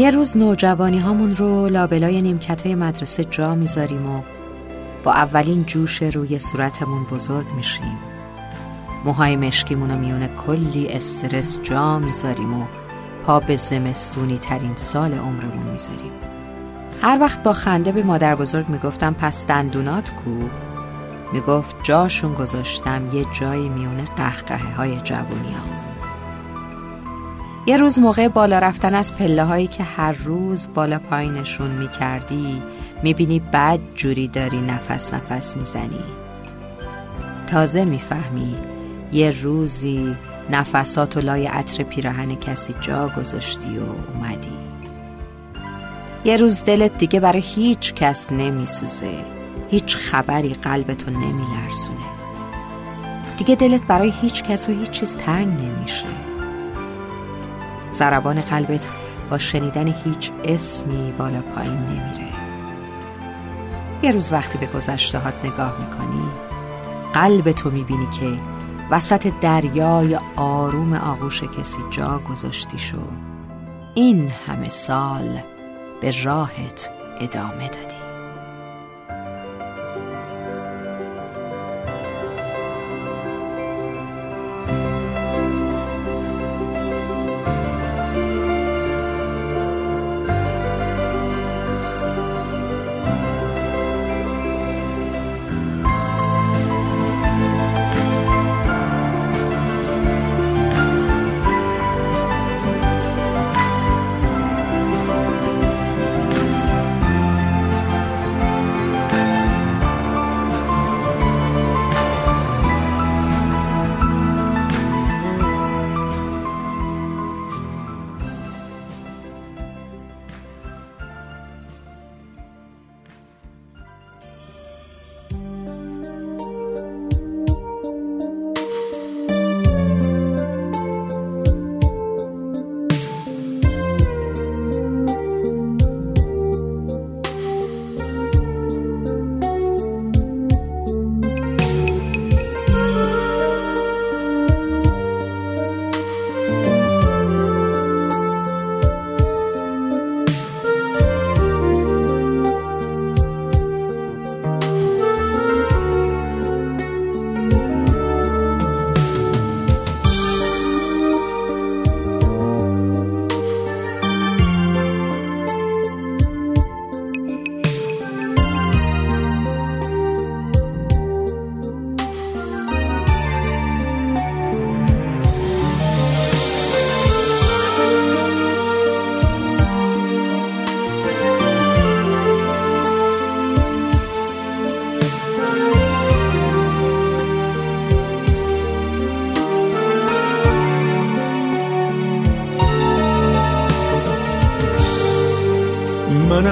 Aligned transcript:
یه 0.00 0.10
روز 0.10 0.36
نوجوانی 0.36 0.98
هامون 0.98 1.36
رو 1.36 1.68
لابلای 1.68 2.22
نیمکت 2.22 2.66
های 2.66 2.74
مدرسه 2.74 3.24
جا 3.24 3.54
می‌ذاریم 3.54 4.10
و 4.10 4.22
با 5.04 5.12
اولین 5.12 5.64
جوش 5.64 6.02
روی 6.02 6.38
صورتمون 6.38 7.04
بزرگ 7.04 7.46
میشیم. 7.56 7.98
موهای 9.04 9.36
مشکیمون 9.36 9.90
رو 9.90 9.98
میونه 9.98 10.28
کلی 10.46 10.88
استرس 10.88 11.58
جا 11.62 11.98
می‌ذاریم 11.98 12.54
و 12.54 12.64
پا 13.24 13.40
به 13.40 13.56
زمستونی 13.56 14.38
ترین 14.38 14.76
سال 14.76 15.14
عمرمون 15.14 15.66
می‌ذاریم. 15.72 16.12
هر 17.02 17.18
وقت 17.20 17.42
با 17.42 17.52
خنده 17.52 17.92
به 17.92 18.02
مادر 18.02 18.34
بزرگ 18.34 18.68
می‌گفتم 18.68 19.14
پس 19.14 19.46
دندونات 19.46 20.10
کو؟ 20.10 20.30
می‌گفت 21.32 21.76
جاشون 21.82 22.34
گذاشتم 22.34 23.02
یه 23.12 23.24
جایی 23.40 23.68
میونه 23.68 24.04
قهقه 24.16 24.74
های 24.76 24.96
جوونی 24.96 25.54
یه 27.66 27.76
روز 27.76 27.98
موقع 27.98 28.28
بالا 28.28 28.58
رفتن 28.58 28.94
از 28.94 29.14
پله 29.14 29.44
هایی 29.44 29.66
که 29.66 29.82
هر 29.82 30.12
روز 30.12 30.68
بالا 30.74 30.98
پایینشون 30.98 31.70
می‌کردی 31.70 32.62
می‌بینی 33.02 33.40
بد 33.40 33.78
جوری 33.94 34.28
داری 34.28 34.60
نفس 34.60 35.14
نفس 35.14 35.56
می‌زنی. 35.56 36.04
تازه 37.46 37.84
می‌فهمی 37.84 38.54
یه 39.12 39.34
روزی 39.42 40.16
نفسات 40.50 41.16
و 41.16 41.20
لای 41.20 41.46
عطر 41.46 41.82
پیراهن 41.82 42.34
کسی 42.34 42.74
جا 42.80 43.08
گذاشتی 43.08 43.78
و 43.78 43.82
اومدی. 44.14 44.52
یه 46.24 46.36
روز 46.36 46.64
دلت 46.64 46.98
دیگه 46.98 47.20
برای 47.20 47.42
هیچ 47.44 47.94
کس 47.94 48.32
نمیسوزه 48.32 49.18
هیچ 49.70 49.96
خبری 49.96 50.54
قلبتو 50.54 51.10
نمیلرزونه. 51.10 52.10
دیگه 53.38 53.54
دلت 53.54 53.82
برای 53.82 54.12
هیچ 54.22 54.42
کس 54.42 54.68
و 54.68 54.72
هیچ 54.72 54.90
چیز 54.90 55.16
تنگ 55.16 55.48
نمیشه. 55.48 56.29
زربان 57.92 58.40
قلبت 58.40 58.88
با 59.30 59.38
شنیدن 59.38 59.94
هیچ 60.04 60.30
اسمی 60.44 61.12
بالا 61.18 61.40
پایین 61.40 61.78
نمیره. 61.78 62.30
یه 64.02 64.10
روز 64.10 64.32
وقتی 64.32 64.58
به 64.58 64.66
گذشتهات 64.66 65.34
نگاه 65.44 65.76
می‌کنی 65.80 66.28
قلب 67.14 67.52
تو 67.52 67.70
می‌بینی 67.70 68.06
که 68.20 68.32
وسط 68.90 69.32
دریای 69.40 70.18
آروم 70.36 70.94
آغوش 70.94 71.42
کسی 71.42 71.80
جا 71.90 72.18
گذاشتی 72.18 72.78
شو 72.78 72.98
این 73.94 74.32
همه 74.46 74.68
سال 74.68 75.38
به 76.00 76.14
راهت 76.24 76.90
ادامه 77.20 77.68
دادی. 77.68 77.89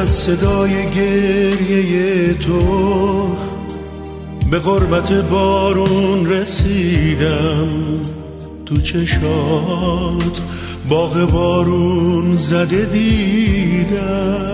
از 0.09 0.15
صدای 0.15 0.91
گریه 0.91 2.35
تو 2.35 3.37
به 4.51 4.59
قربت 4.59 5.13
بارون 5.13 6.31
رسیدم 6.31 7.69
تو 8.67 8.77
چشات 8.77 10.41
باغ 10.89 11.31
بارون 11.33 12.37
زده 12.37 12.85
دیدم. 12.85 14.53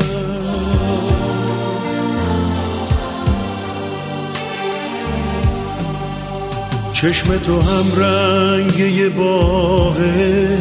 چشم 6.93 7.37
تو 7.37 7.61
هم 7.61 8.03
رنگ 8.03 8.79
یه 8.79 9.09
باغه 9.09 10.59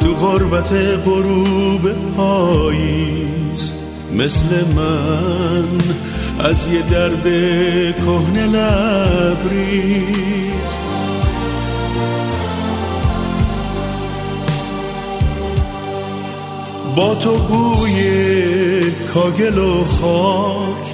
تو 0.00 0.14
غربت 0.14 0.72
غروب 1.04 1.90
پاییز 2.16 3.45
مثل 4.14 4.74
من 4.76 5.68
از 6.38 6.68
یه 6.68 6.82
درد 6.82 7.22
کهنه 7.96 8.46
لبریز. 8.46 10.06
با 16.96 17.14
تو 17.14 17.32
بوی 17.34 18.80
کاگل 19.14 19.58
و 19.58 19.84
خاک 19.84 20.86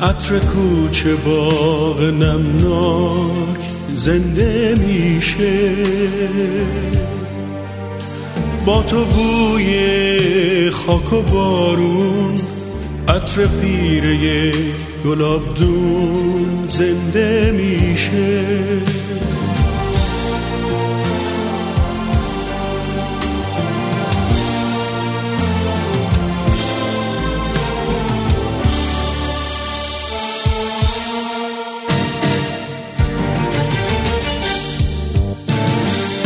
عطر 0.00 0.38
کوچه 0.38 1.14
باغ 1.14 2.00
نمناک 2.02 3.60
زنده 3.94 4.74
میشه. 4.86 5.74
با 8.66 8.82
تو 8.82 9.04
بوی 9.04 10.70
خاک 10.70 11.12
و 11.12 11.22
بارون 11.22 12.34
عطر 13.08 13.44
پیره 13.44 14.52
گلابدون 15.04 16.66
زنده 16.66 17.52
میشه. 17.52 18.44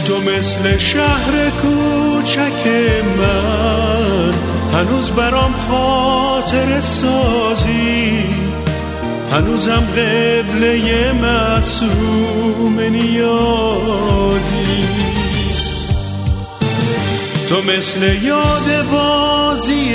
تو 0.06 0.20
مثل 0.20 0.78
شهر 0.78 1.50
کوچک 2.24 2.66
من 3.18 4.32
هنوز 4.72 5.10
برام 5.10 5.54
خاطر 5.68 6.80
سازی 6.80 8.24
هنوزم 9.32 9.82
قبله 9.96 11.12
معصوم 11.12 12.80
نیازی. 12.80 14.44
تو 17.48 17.56
مثل 17.72 18.24
یاد 18.24 18.86
بازی 18.92 19.92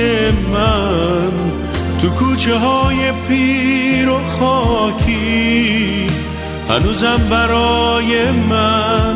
من 0.54 1.32
تو 2.02 2.10
کوچه 2.10 2.58
های 2.58 3.12
پیر 3.28 4.10
و 4.10 4.20
خاکی 4.40 6.08
هنوزم 6.70 7.28
برای 7.30 8.32
من 8.32 9.16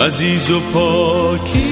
عزیز 0.00 0.50
و 0.50 0.60
پاکی. 0.74 1.71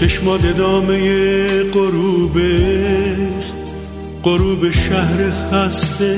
چشمات 0.00 0.44
ادامه 0.44 1.62
غروبه 1.62 3.16
غروب 4.24 4.70
شهر 4.70 5.30
خسته 5.30 6.16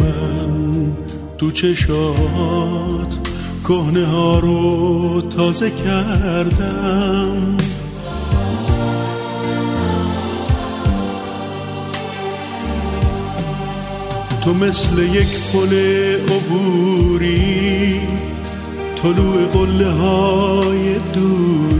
من. 0.00 0.92
تو 1.38 1.50
چشات 1.50 3.18
کهنه 3.68 4.06
ها 4.06 4.38
رو 4.38 5.20
تازه 5.20 5.70
کردم. 5.70 7.56
تو 14.44 14.54
مثل 14.54 14.98
یک 14.98 15.28
پل 15.52 15.74
عبوری 16.34 18.00
طلوع 19.02 19.46
قله 19.52 19.90
های 19.90 20.94
دوری 21.14 21.77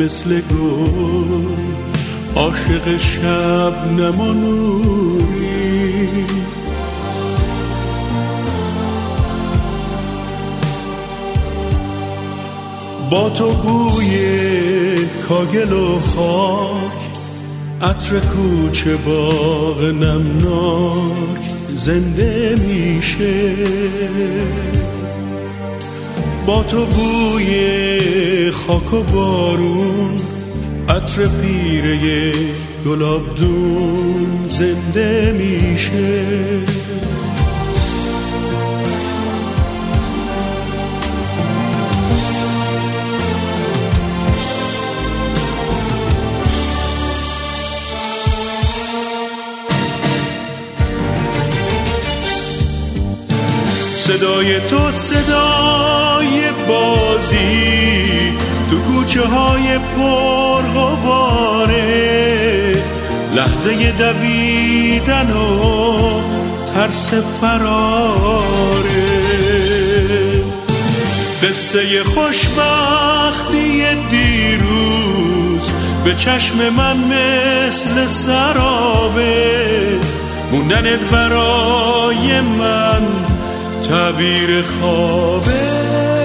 مثل 0.00 0.40
گل 0.40 1.66
عاشق 2.36 2.96
شب 2.96 3.92
نمانوری. 3.98 5.26
با 13.10 13.30
تو 13.30 13.50
بوی 13.50 14.16
کاگل 15.28 15.72
و 15.72 16.00
خاک 16.00 17.00
عطر 17.82 18.20
کوچه 18.20 18.96
باغ 18.96 19.84
نمناک 19.84 21.42
زنده 21.76 22.54
میشه. 22.66 23.54
با 26.46 26.62
تو 26.62 26.86
بوی 26.86 28.50
خاک 28.50 28.92
و 28.92 29.02
بارون 29.02 30.14
عطر 30.88 31.26
پیره 31.26 32.32
گلاب 32.86 33.36
دون 33.36 34.48
زنده 34.48 35.32
میشه. 35.32 36.66
صدای 54.06 54.60
تو 54.60 54.92
صدای 54.92 56.35
کوچه 59.16 59.28
های 59.28 59.78
پر 59.78 60.62
غباره 60.62 61.76
لحظه 63.34 63.92
دویدن 63.92 65.30
و 65.30 66.20
ترس 66.74 67.14
فراره. 67.40 68.82
قصه 71.42 72.04
خوشبختی 72.04 73.84
دیروز 74.10 75.70
به 76.04 76.14
چشم 76.14 76.68
من 76.68 76.96
مثل 76.96 78.06
سرابه. 78.06 80.00
موندنت 80.52 81.00
برای 81.00 82.40
من 82.40 83.02
تعبیر 83.88 84.62
خوابه. 84.62 86.15